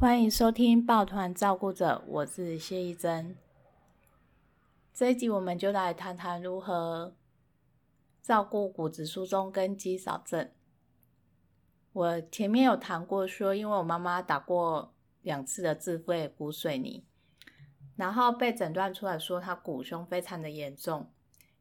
[0.00, 3.36] 欢迎收听抱团照顾者，我是谢一珍。
[4.94, 7.16] 这一集我们就来谈谈如何
[8.22, 10.52] 照顾骨质疏松跟肌少症。
[11.92, 17.04] 我前面有谈过说，因为我妈妈打过两次的自费骨水泥，
[17.96, 21.10] 然后被诊断出来说她骨胸非常的严重，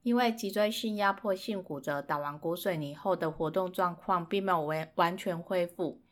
[0.03, 6.03] 因为脊椎性压迫性骨折打完骨水泥后的活动状况并没有完完全恢复。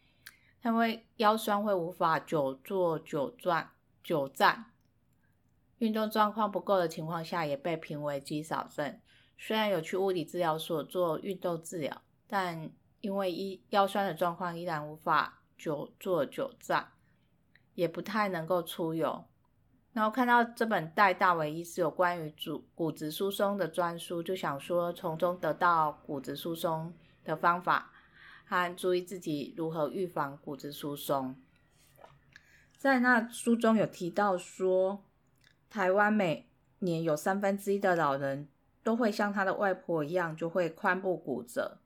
[0.65, 3.69] 因为腰酸会无法久坐、久转、
[4.03, 4.65] 久站，
[5.77, 8.99] 运动状况不够的情况下，也被评为肌少症。
[9.37, 16.87] 虽然有去物理治疗所做运动治疗，但因为腰酸的状况依然无法久坐、久站，
[17.75, 19.23] 也不太能够出游。
[19.93, 26.91] 然后看到这本戴大伟医师有关于骨骨质疏松的专书，就想说从中得到骨质疏松
[27.23, 27.91] 的方法。
[28.45, 31.35] 和注意自己如何预防骨质疏松。
[32.77, 35.03] 在那书中有提到说，
[35.69, 36.47] 台湾每
[36.79, 38.47] 年有三分之一的老人
[38.83, 41.79] 都会像他的外婆一样，就会髋部骨折。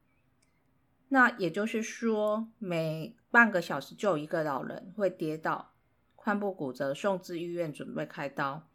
[1.07, 5.71] 那也就是说，每半个小时就有一个老人会跌倒，
[6.17, 8.67] 髋部骨折，送至医院准备开刀。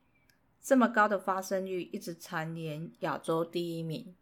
[0.60, 4.16] 这么高的发生率，一直蝉联亚洲第一名。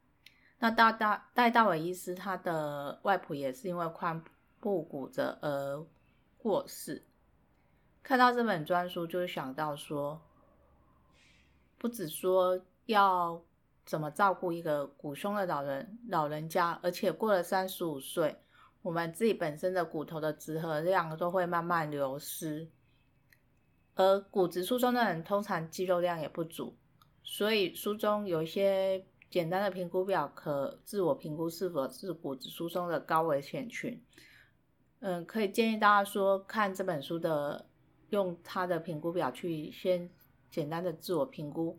[0.62, 4.22] 那大大戴大伟医师，他的外婆也是因为髋
[4.60, 5.84] 部骨折而
[6.38, 7.04] 过世。
[8.00, 10.22] 看到这本专书，就想到说，
[11.78, 13.42] 不只说要
[13.84, 18.36] 怎么照顾一个骨松的老人老人家，而且过了三十五岁，
[18.82, 22.68] 我们自己本身的骨头的质和量都会慢慢流失，
[23.96, 26.76] 而骨质疏松的人通常肌肉量也不足，
[27.24, 29.04] 所以书中有一些。
[29.32, 33.98] 简单的评估表可自我评估是否是骨质疏松的高危险群。
[35.00, 37.64] 嗯，可以建议大家说，看这本书的，
[38.10, 40.10] 用它的评估表去先
[40.50, 41.78] 简单的自我评估。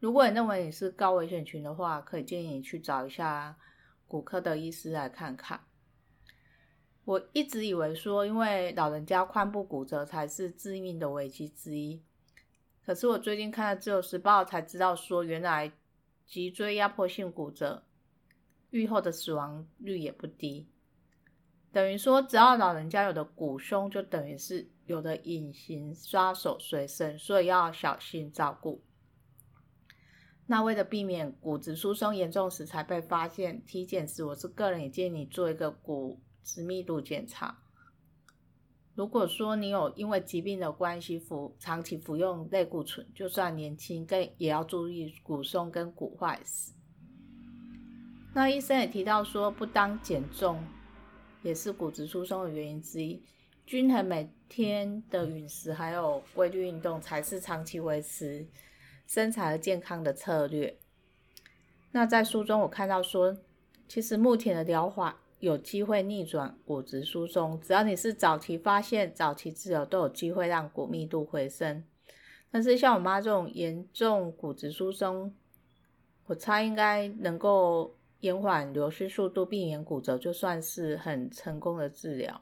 [0.00, 3.54] 如果你认为你是高危险群的话，可以建议你去找一下
[4.08, 5.60] 骨科的医师来看看。
[7.04, 12.02] 我一直以为说，因为老人家髋部骨折才是致命的危机之一，
[12.86, 15.70] 可是我最近看了《自由时报》才知道说，原来。
[16.26, 17.84] 脊椎压迫性骨折，
[18.70, 20.68] 愈后的死亡率也不低。
[21.72, 28.82] 等于说，只要老人家有的骨松，就等于是有的隐形杀手随身，所以要小心照顾。
[30.46, 37.63] 那为了避免骨质疏松严重时才被发现，体检时我是个人也建议你做一个骨质密度检查。
[38.94, 46.72] 如果说你有因为疾病的关系服长期服用类固醇，就算年轻，更也要注意骨松跟骨坏死。
[48.32, 50.64] 那医生也提到说，不当减重
[51.42, 53.20] 也是骨质疏松的原因之一。
[53.66, 58.46] 均衡每天的饮食还有规律运动，才是长期维持
[59.08, 60.78] 身材和健康的策略。
[61.90, 63.36] 那在书中我看到说，
[63.88, 65.23] 其实目前的疗法。
[65.44, 71.84] 有机会逆转骨质疏松，只要你是早期发现、早期治疗，都有机会让骨密度回升。
[72.50, 75.34] 但是像我妈这种严重骨质疏松，
[76.24, 82.40] 我猜应该能够延缓流失速度，避免骨折，就算是很成功的治疗。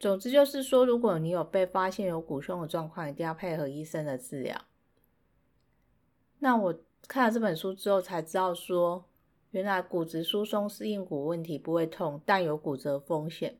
[0.00, 4.60] 总之就是说，如果你有被发现有骨松的状况，一定要配合医生的治疗。
[6.40, 9.04] 那我看了这本书之后才知道说。
[9.52, 13.58] 原来骨质疏松是硬骨问题，不会痛，但有骨折风险。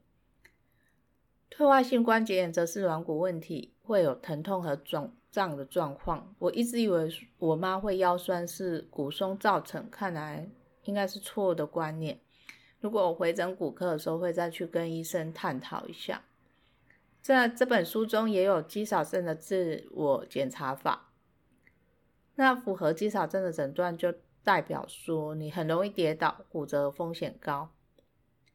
[1.51, 6.35] 退化性关节炎则是软骨问题，会有疼痛和肿胀的状况。
[6.39, 10.49] 我一直以为我妈会腰酸是骨松造成，看来
[10.85, 12.19] 应该是错误的观念。
[12.81, 16.25] 如果我回诊骨科的时候，会再去跟医生探讨一下。
[17.21, 21.13] 在这本书中也有肌少症的自我检查法，
[22.37, 24.15] 那符合肌少症的诊断就。
[24.45, 27.71] 代表说你很容易跌倒，骨折风险高，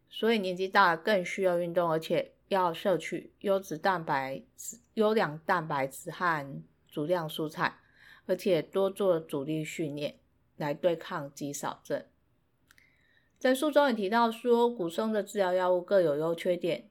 [0.09, 7.80] 所以年纪大了更需要运动，而且要摄取优质蛋白质、优良蛋白质和足量蔬菜，
[8.25, 10.19] 而且多做阻力训练
[10.57, 12.06] 来对抗肌少症。
[13.40, 16.90] 在书中也提到说，骨松的治疗药物各有优缺点，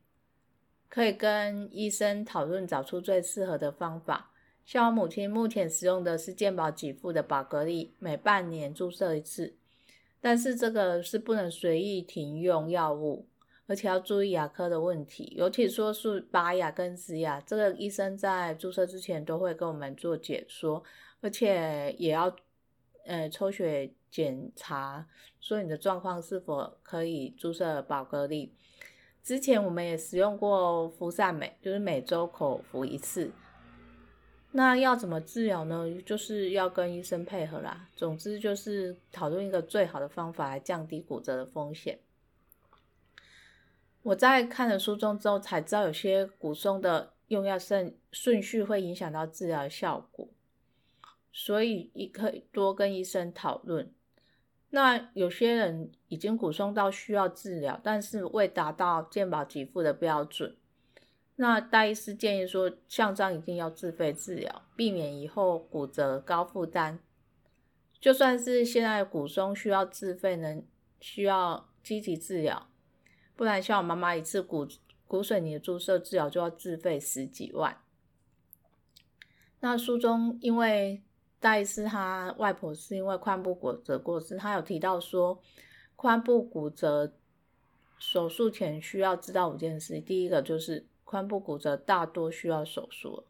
[0.88, 4.30] 可以跟医生讨论，找出最适合的方法。
[4.66, 9.54] 像我母亲目前使用的是健保给付的宝格丽，每半年注射一次，
[10.20, 13.28] 但是这个是不能随意停用药物，
[13.68, 20.82] 而且要注意牙科的问题，尤其说是拔牙跟植牙，这个医生在注射之前都会跟我们做解说，
[21.20, 22.34] 而且也要
[23.04, 25.06] 呃抽血检查，
[25.40, 28.52] 说你的状况是否可以注射宝格丽。
[29.22, 33.30] 之前我们也使用过氟善美，就是每周口服一次。
[34.56, 35.84] 那要怎么治疗呢？
[36.06, 37.86] 就是要跟医生配合啦。
[37.94, 41.98] 总之就是讨论一个最好的方法来降低骨折的风险。
[44.02, 50.26] 我在看了书中之后才知道，有些骨松的用药顺顺序会影响到治疗效果，
[51.30, 53.92] 所以也可以多跟医生讨论。
[54.70, 60.56] 那有些人已经骨松到需要治疗，但是未达到健保给付的标准。
[61.38, 66.98] 那戴医师建议说，像这样一定要自费治疗，避免以后骨折高负担。
[68.00, 70.64] 就算是现在骨松需要自费，能
[70.98, 72.68] 需要积极治疗，
[73.36, 74.66] 不然像我妈妈一次骨
[75.06, 77.76] 骨水泥的注射治疗就要自费十几万。
[79.60, 81.02] 那书中因为
[81.38, 85.38] 戴医师他外婆是因为髋部骨折过世，他有提到说，
[85.98, 87.12] 髋部骨折
[87.98, 90.86] 手术前需要知道五件事，第一个就是。
[91.06, 93.24] 髋部骨折大多需要手术，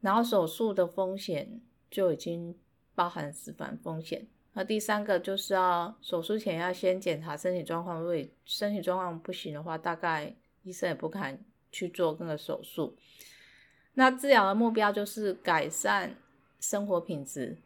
[0.00, 1.60] 然后手术的风险
[1.90, 2.58] 就已经
[2.94, 4.26] 包含死亡风险。
[4.54, 8.16] 那第三个就是要手术前要先检查身体状况，如果
[8.46, 11.38] 身体状况不行的话，大概医生也不敢
[11.70, 12.96] 去做那个手术。
[13.92, 16.16] 那治疗的目标就是改善
[16.58, 17.58] 生活品质，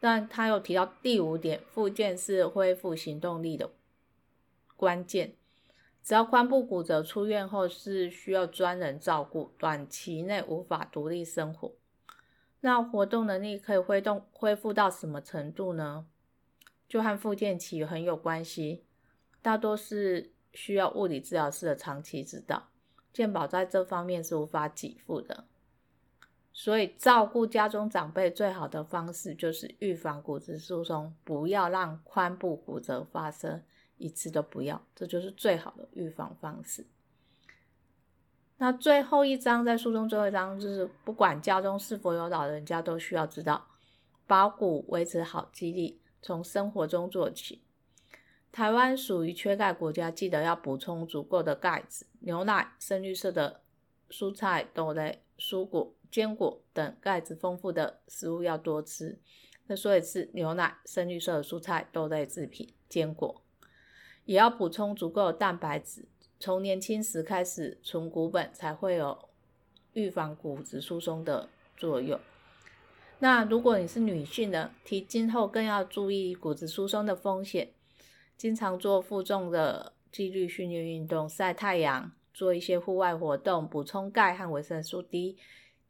[0.00, 3.70] 但他有提到第五点，复健是恢复行动力的
[4.76, 5.34] 关键。
[6.04, 11.72] 只要髋部骨折出院后是需要专人照顾，短期内无法独立生活。
[12.60, 16.06] 那活动能力可以恢动恢复到什么程度呢？
[16.86, 18.84] 就和复健期很有关系，
[19.40, 22.68] 大多是需要物理治疗师的长期指导，
[23.10, 25.44] 健保在这方面是无法给付的。
[26.52, 33.62] 所以照顾家中长辈最好的方式就是预防骨质疏松，不要让髋部骨折发生。
[33.96, 36.86] 一次都不要，这就是最好的预防方式。
[38.56, 43.66] 那最后一章在书中最后一章就是，不管家中是否有老人家，都需要知道
[44.26, 47.62] 保骨维持好肌力，从生活中做起。
[48.52, 52.06] 台湾属于缺钙国家，记得要补充足够的钙质。
[52.20, 53.62] 牛奶、深绿色的
[54.08, 59.18] 蔬菜、豆类、蔬果、坚果等钙质丰富的食物要多吃。
[59.66, 63.43] 那说一次，牛奶、深绿色的蔬菜、豆类制品、坚果。
[64.24, 66.06] 也要补充足够的蛋白质，
[66.40, 69.28] 从年轻时开始存骨本，才会有
[69.92, 72.18] 预防骨质疏松的作用。
[73.20, 77.70] 那如果你是女性的，提经后更要注意骨质疏松的风险，
[78.36, 85.36] 经常做负重的纪律训练运动，晒太阳，做一些户外活动，补充钙和维生素 D，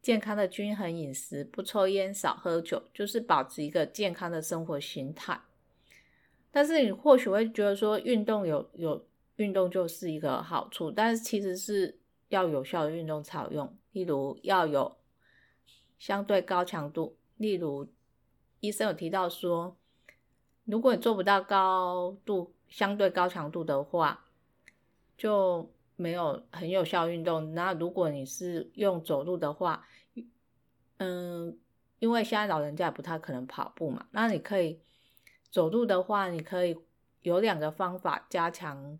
[0.03, 5.41] 健康的均衡饮食，不抽烟，少喝酒，就是保持一个健康的生活形态。
[6.56, 9.05] 但是你或许会觉得说，运动有有
[9.35, 11.99] 运动就是一个好处，但是其实是
[12.29, 13.77] 要有效的运动才有用。
[13.91, 14.97] 例如要有
[15.99, 17.89] 相对高强度，例如
[18.61, 19.77] 医生有提到说，
[20.65, 24.27] 如果你做不到高度相对高强度的话，
[25.19, 27.53] 就没有很有效运动。
[27.53, 29.85] 那如果你是用走路的话，
[30.99, 31.59] 嗯，
[31.99, 34.79] 因为现在老人家也不太可能跑步嘛，那你可以。
[35.55, 36.77] 走路的话，你可以
[37.23, 38.99] 有两个方法加强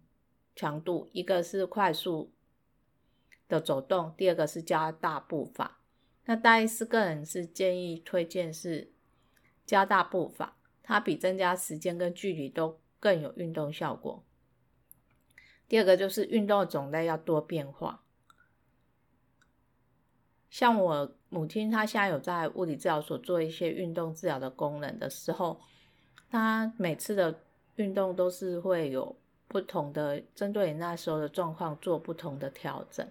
[0.55, 2.33] 强度，一个是快速
[3.49, 5.81] 的走动，第二个是加大步伐。
[6.27, 8.93] 那戴医师个人是建议推荐是
[9.67, 14.25] 加大步伐，它比增加时间跟距离都更有运动效果。
[15.67, 18.05] 第二个就是运动种类要多变化，
[20.49, 25.61] 像我母亲她现在有在物理治疗所做一些运动治疗的功能的时候。
[26.31, 27.41] 他每次的
[27.77, 29.17] 运动都是会有
[29.47, 33.07] 不同的，针对你那时候的状况做不同的调整。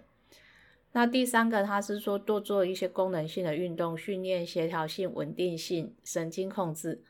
[0.92, 7.02] 那第三个，他是说多做一些功能性的运动，训练协调性、稳定性、神经控制，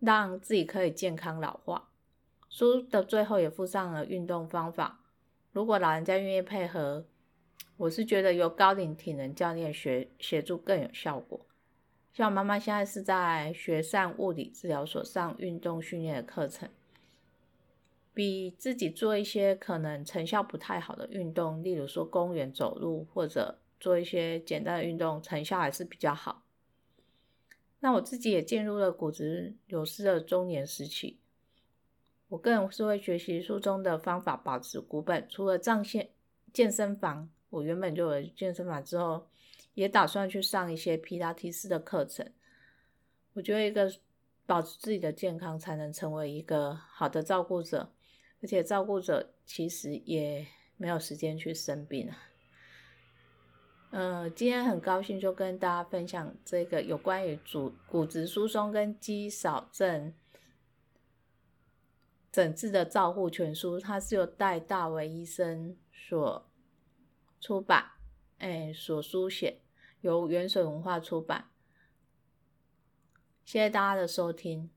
[0.00, 1.90] 让自己可以健康老化。
[2.48, 4.98] 书的最后也附上了运动方法，
[5.52, 7.04] 如果老人家愿意配合，
[7.76, 11.46] 我是觉得由高龄体能教练学协助更有效果。
[12.12, 16.68] 像我妈妈现在是在学善物理治疗所上运动训练的课程，
[18.12, 26.42] 比自己做一些可能成效不太好的运动，例如说公园走路或者做一些简单的运动，成效还是比较好。
[27.78, 31.20] 那我自己也进入了骨质流失的中年时期，
[32.28, 36.10] 我个人是会学习书中的方法保持骨本，除了上线
[36.52, 39.28] 健身房，我原本就有健身房之后。
[39.80, 42.30] 也打算去上一些皮拉提斯的课程。
[43.32, 43.90] 我觉得一个
[44.44, 47.90] 保持自己的健康，才能成为一个好的照顾者。
[48.42, 50.46] 而且照顾者其实也
[50.76, 52.18] 没有时间去生病啊。
[53.92, 60.12] 嗯、今天很高兴就跟大家分享这个有关于骨骨质疏松跟肌少症
[62.30, 66.46] 诊治的照护全书，它是由戴大为医生所
[67.40, 67.92] 出版，
[68.38, 69.60] 哎，所书写，
[70.02, 71.46] 由原水文化出版。
[73.44, 74.68] 谢谢大家的收听。